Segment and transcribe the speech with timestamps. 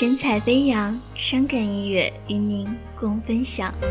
[0.00, 2.66] 神采飞扬，伤感音乐与您
[2.98, 3.70] 共分享。
[3.82, 3.84] 偶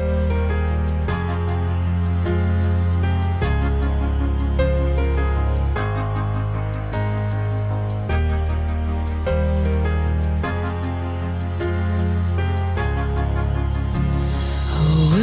[15.14, 15.20] 尔，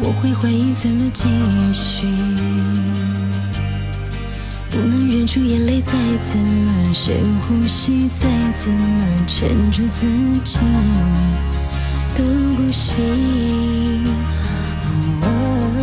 [0.00, 1.28] 我会怀疑怎么继
[1.72, 2.06] 续，
[4.70, 5.92] 不能忍住眼泪，再
[6.24, 10.06] 怎么深呼吸，再怎么撑住自
[10.44, 10.60] 己
[12.16, 12.22] 都
[12.56, 14.06] 不行。
[15.22, 15.82] 偶尔，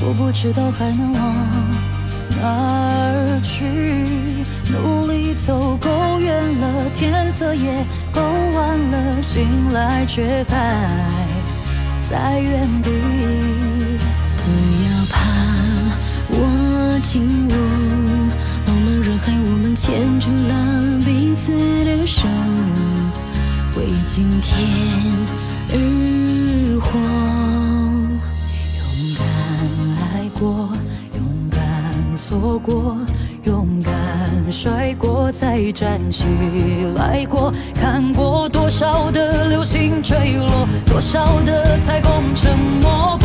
[0.00, 1.34] 我不知道还能往
[2.40, 3.64] 哪儿去，
[4.72, 10.54] 努力走够远了，天色也够晚了，醒来却还
[12.10, 12.90] 在原地。
[21.44, 22.26] 了彼此的手，
[23.76, 24.66] 为今天
[25.70, 26.98] 而活。
[28.78, 28.84] 勇
[29.18, 29.26] 敢
[30.00, 30.70] 爱过，
[31.14, 31.60] 勇敢
[32.16, 32.96] 错过，
[33.44, 33.92] 勇敢
[34.50, 36.24] 摔过，再站起
[36.96, 37.52] 来过。
[37.74, 43.18] 看过多少的流星坠落，多少的彩虹沉默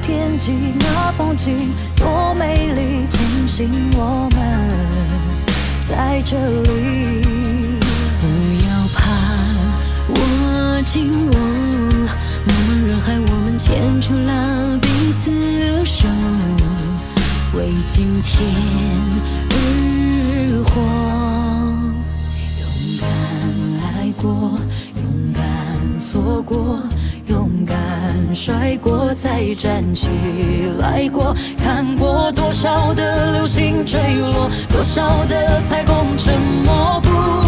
[0.00, 1.56] 天际，那风景
[1.94, 4.38] 多美丽，庆幸我们
[5.88, 7.22] 在这里。
[8.20, 8.26] 不
[8.66, 9.00] 要怕，
[10.08, 10.12] 握
[10.82, 11.34] 紧我，
[12.46, 14.88] 茫茫人海，我们牵住了彼
[15.20, 15.30] 此
[15.60, 16.08] 的手，
[17.54, 18.32] 为今天
[19.50, 19.54] 而
[20.64, 20.70] 活。
[22.58, 22.62] 勇
[23.00, 23.02] 敢
[23.82, 24.58] 爱过，
[24.96, 25.40] 勇敢
[25.98, 26.82] 错过，
[28.40, 30.08] 摔过，再站起
[30.78, 31.36] 来过。
[31.62, 36.34] 看过多少的流星坠落，多少的彩虹沉
[36.64, 37.39] 默不